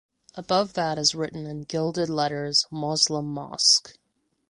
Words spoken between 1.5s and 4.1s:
gilded letters "Moslem Mosque".